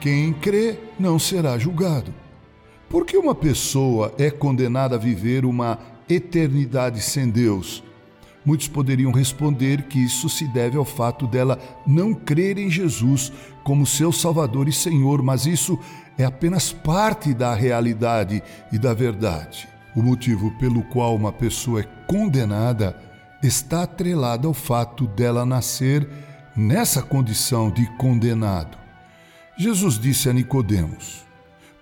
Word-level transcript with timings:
Quem 0.00 0.32
crê 0.32 0.78
não 0.98 1.18
será 1.18 1.58
julgado. 1.58 2.14
Por 2.88 3.04
que 3.04 3.18
uma 3.18 3.34
pessoa 3.34 4.14
é 4.18 4.30
condenada 4.30 4.96
a 4.96 4.98
viver 4.98 5.44
uma 5.44 5.78
eternidade 6.08 7.02
sem 7.02 7.28
Deus? 7.28 7.84
Muitos 8.42 8.66
poderiam 8.66 9.12
responder 9.12 9.82
que 9.82 10.02
isso 10.02 10.30
se 10.30 10.48
deve 10.48 10.78
ao 10.78 10.86
fato 10.86 11.26
dela 11.26 11.58
não 11.86 12.14
crer 12.14 12.56
em 12.56 12.70
Jesus 12.70 13.30
como 13.62 13.86
seu 13.86 14.10
Salvador 14.10 14.66
e 14.68 14.72
Senhor, 14.72 15.22
mas 15.22 15.44
isso 15.44 15.78
é 16.16 16.24
apenas 16.24 16.72
parte 16.72 17.34
da 17.34 17.54
realidade 17.54 18.42
e 18.72 18.78
da 18.78 18.94
verdade. 18.94 19.68
O 19.94 20.02
motivo 20.02 20.50
pelo 20.52 20.82
qual 20.84 21.14
uma 21.14 21.30
pessoa 21.30 21.80
é 21.80 21.88
condenada 22.06 22.96
está 23.42 23.82
atrelado 23.82 24.48
ao 24.48 24.54
fato 24.54 25.06
dela 25.06 25.44
nascer 25.44 26.08
nessa 26.56 27.02
condição 27.02 27.70
de 27.70 27.84
condenado. 27.98 28.80
Jesus 29.60 29.98
disse 29.98 30.26
a 30.26 30.32
Nicodemos: 30.32 31.22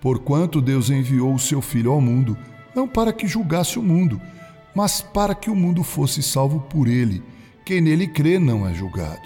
Porquanto 0.00 0.60
Deus 0.60 0.90
enviou 0.90 1.32
o 1.32 1.38
seu 1.38 1.62
filho 1.62 1.92
ao 1.92 2.00
mundo, 2.00 2.36
não 2.74 2.88
para 2.88 3.12
que 3.12 3.24
julgasse 3.24 3.78
o 3.78 3.82
mundo, 3.84 4.20
mas 4.74 5.00
para 5.00 5.32
que 5.32 5.48
o 5.48 5.54
mundo 5.54 5.84
fosse 5.84 6.20
salvo 6.20 6.58
por 6.62 6.88
ele. 6.88 7.22
Quem 7.64 7.80
nele 7.80 8.08
crê 8.08 8.36
não 8.36 8.66
é 8.66 8.74
julgado. 8.74 9.22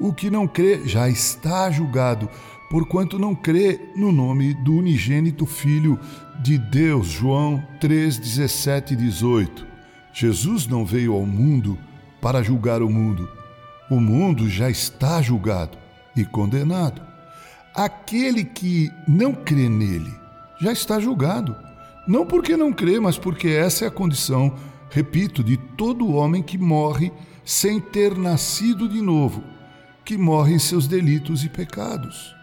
O 0.00 0.12
que 0.12 0.28
não 0.28 0.48
crê 0.48 0.84
já 0.84 1.08
está 1.08 1.70
julgado, 1.70 2.28
porquanto 2.68 3.16
não 3.16 3.32
crê 3.32 3.80
no 3.94 4.10
nome 4.10 4.54
do 4.54 4.74
unigênito 4.74 5.46
Filho 5.46 5.96
de 6.42 6.58
Deus. 6.58 7.06
João 7.06 7.62
3, 7.80 8.18
17 8.18 8.94
e 8.94 8.96
18. 8.96 9.64
Jesus 10.12 10.66
não 10.66 10.84
veio 10.84 11.12
ao 11.12 11.24
mundo 11.24 11.78
para 12.20 12.42
julgar 12.42 12.82
o 12.82 12.90
mundo. 12.90 13.28
O 13.88 14.00
mundo 14.00 14.50
já 14.50 14.68
está 14.68 15.22
julgado 15.22 15.78
e 16.16 16.24
condenado. 16.24 17.13
Aquele 17.74 18.44
que 18.44 18.90
não 19.06 19.32
crê 19.32 19.68
nele 19.68 20.12
já 20.60 20.72
está 20.72 21.00
julgado. 21.00 21.56
Não 22.06 22.26
porque 22.26 22.56
não 22.56 22.72
crê, 22.72 23.00
mas 23.00 23.18
porque 23.18 23.48
essa 23.48 23.84
é 23.84 23.88
a 23.88 23.90
condição, 23.90 24.54
repito, 24.90 25.42
de 25.42 25.56
todo 25.56 26.12
homem 26.14 26.42
que 26.42 26.58
morre 26.58 27.10
sem 27.44 27.80
ter 27.80 28.16
nascido 28.16 28.88
de 28.88 29.00
novo, 29.00 29.42
que 30.04 30.16
morre 30.16 30.54
em 30.54 30.58
seus 30.58 30.86
delitos 30.86 31.44
e 31.44 31.48
pecados. 31.48 32.34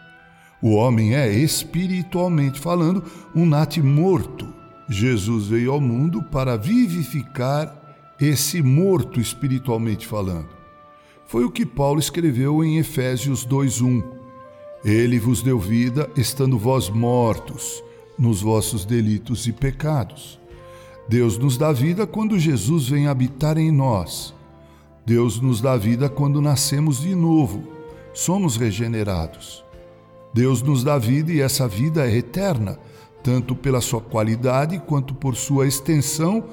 O 0.62 0.76
homem 0.76 1.16
é, 1.16 1.32
espiritualmente 1.32 2.60
falando, 2.60 3.04
um 3.34 3.46
nate 3.46 3.82
morto 3.82 4.62
Jesus 4.92 5.48
veio 5.48 5.72
ao 5.72 5.80
mundo 5.80 6.22
para 6.22 6.58
vivificar 6.58 7.74
esse 8.20 8.62
morto 8.62 9.22
espiritualmente 9.22 10.06
falando. 10.06 10.50
Foi 11.26 11.46
o 11.46 11.52
que 11.52 11.66
Paulo 11.66 12.00
escreveu 12.00 12.62
em 12.64 12.78
Efésios 12.78 13.46
2:1. 13.46 14.21
Ele 14.84 15.20
vos 15.20 15.42
deu 15.42 15.60
vida, 15.60 16.10
estando 16.16 16.58
vós 16.58 16.90
mortos 16.90 17.84
nos 18.18 18.42
vossos 18.42 18.86
delitos 18.86 19.48
e 19.48 19.52
pecados. 19.52 20.40
Deus 21.08 21.38
nos 21.38 21.58
dá 21.58 21.72
vida 21.72 22.08
quando 22.08 22.40
Jesus 22.40 22.90
vem 22.90 23.08
habitar 23.08 23.58
em 23.58 23.72
nós. 23.72 24.34
Deus 25.06 25.40
nos 25.40 25.62
dá 25.62 25.76
vida 25.76 26.08
quando 26.10 26.42
nascemos 26.42 27.02
de 27.02 27.16
novo, 27.16 27.64
somos 28.14 28.56
regenerados. 28.56 29.64
Deus 30.34 30.62
nos 30.62 30.84
dá 30.84 30.98
vida 30.98 31.32
e 31.32 31.42
essa 31.42 31.68
vida 31.68 32.08
é 32.08 32.16
eterna 32.16 32.80
tanto 33.24 33.56
pela 33.56 33.82
sua 33.82 34.02
qualidade 34.02 34.80
quanto 34.80 35.14
por 35.14 35.36
sua 35.36 35.68
extensão 35.68 36.44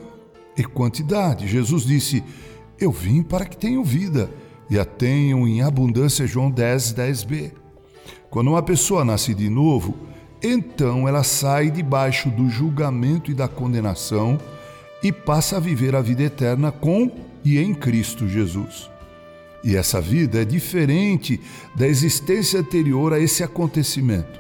e 0.56 0.64
quantidade. 0.64 1.46
Jesus 1.46 1.84
disse: 1.84 2.22
Eu 2.78 2.90
vim 2.90 3.22
para 3.22 3.46
que 3.46 3.56
tenham 3.56 3.84
vida 3.84 4.30
e 4.68 4.78
a 4.78 4.84
tenham 4.84 5.46
em 5.46 5.62
abundância. 5.62 6.26
João 6.26 6.50
10, 6.50 6.94
10b. 6.94 7.52
Quando 8.30 8.48
uma 8.48 8.62
pessoa 8.62 9.04
nasce 9.04 9.34
de 9.34 9.48
novo, 9.48 9.94
então 10.42 11.08
ela 11.08 11.22
sai 11.22 11.70
debaixo 11.70 12.28
do 12.30 12.48
julgamento 12.48 13.30
e 13.30 13.34
da 13.34 13.48
condenação 13.48 14.38
e 15.02 15.10
passa 15.10 15.56
a 15.56 15.60
viver 15.60 15.94
a 15.94 16.00
vida 16.00 16.22
eterna 16.22 16.70
com 16.70 17.10
e 17.44 17.58
em 17.58 17.74
Cristo 17.74 18.28
Jesus. 18.28 18.90
E 19.64 19.76
essa 19.76 20.00
vida 20.00 20.42
é 20.42 20.44
diferente 20.44 21.40
da 21.74 21.86
existência 21.86 22.60
anterior 22.60 23.12
a 23.12 23.18
esse 23.18 23.42
acontecimento. 23.42 24.38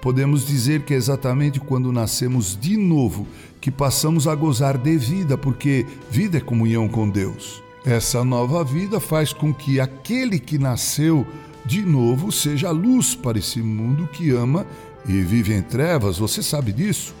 Podemos 0.00 0.46
dizer 0.46 0.82
que 0.82 0.94
é 0.94 0.96
exatamente 0.96 1.60
quando 1.60 1.92
nascemos 1.92 2.58
de 2.58 2.76
novo 2.76 3.26
que 3.60 3.70
passamos 3.70 4.26
a 4.26 4.34
gozar 4.34 4.78
de 4.78 4.96
vida, 4.96 5.36
porque 5.36 5.84
vida 6.10 6.38
é 6.38 6.40
comunhão 6.40 6.88
com 6.88 7.08
Deus. 7.08 7.62
Essa 7.84 8.24
nova 8.24 8.64
vida 8.64 9.00
faz 9.00 9.32
com 9.32 9.52
que 9.52 9.80
aquele 9.80 10.38
que 10.38 10.58
nasceu 10.58 11.26
de 11.68 11.82
novo 11.82 12.32
seja 12.32 12.70
luz 12.70 13.14
para 13.14 13.38
esse 13.38 13.60
mundo 13.60 14.06
que 14.06 14.30
ama 14.30 14.66
e 15.06 15.20
vive 15.20 15.52
em 15.52 15.60
trevas, 15.60 16.16
você 16.16 16.42
sabe 16.42 16.72
disso? 16.72 17.14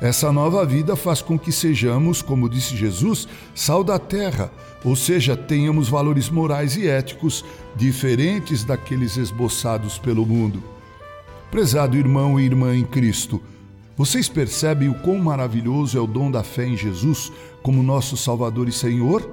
Essa 0.00 0.30
nova 0.30 0.64
vida 0.64 0.94
faz 0.94 1.20
com 1.20 1.36
que 1.36 1.50
sejamos, 1.50 2.22
como 2.22 2.48
disse 2.48 2.76
Jesus, 2.76 3.26
sal 3.52 3.82
da 3.82 3.98
terra, 3.98 4.52
ou 4.84 4.94
seja, 4.94 5.36
tenhamos 5.36 5.88
valores 5.88 6.30
morais 6.30 6.76
e 6.76 6.86
éticos 6.86 7.44
diferentes 7.74 8.62
daqueles 8.62 9.16
esboçados 9.16 9.98
pelo 9.98 10.24
mundo. 10.24 10.62
Prezado 11.50 11.96
irmão 11.96 12.38
e 12.38 12.44
irmã 12.44 12.76
em 12.76 12.84
Cristo, 12.84 13.42
vocês 13.96 14.28
percebem 14.28 14.88
o 14.88 14.94
quão 14.94 15.18
maravilhoso 15.18 15.98
é 15.98 16.00
o 16.00 16.06
dom 16.06 16.30
da 16.30 16.44
fé 16.44 16.64
em 16.64 16.76
Jesus 16.76 17.32
como 17.60 17.82
nosso 17.82 18.16
Salvador 18.16 18.68
e 18.68 18.72
Senhor? 18.72 19.28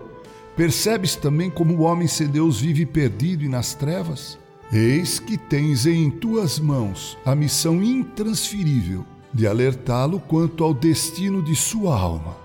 Percebes 0.56 1.16
também 1.16 1.51
como 1.51 1.75
o 1.75 1.81
homem 1.81 2.07
sem 2.07 2.25
Deus 2.25 2.59
vive 2.59 2.88
perdido 2.88 3.44
e 3.44 3.47
nas 3.47 3.75
trevas? 3.75 4.39
Eis 4.72 5.17
que 5.17 5.38
tens 5.38 5.85
em 5.85 6.09
tuas 6.09 6.59
mãos 6.59 7.17
a 7.25 7.33
missão 7.33 7.81
intransferível 7.81 9.05
de 9.33 9.47
alertá-lo 9.47 10.19
quanto 10.19 10.61
ao 10.63 10.73
destino 10.73 11.41
de 11.41 11.55
sua 11.55 11.97
alma. 11.97 12.35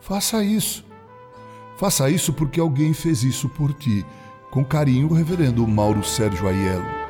Faça 0.00 0.44
isso. 0.44 0.84
Faça 1.76 2.08
isso 2.08 2.32
porque 2.32 2.60
alguém 2.60 2.92
fez 2.92 3.24
isso 3.24 3.48
por 3.48 3.72
ti. 3.72 4.06
Com 4.50 4.64
carinho, 4.64 5.12
reverendo 5.12 5.66
Mauro 5.66 6.04
Sérgio 6.04 6.46
Aiello. 6.46 7.03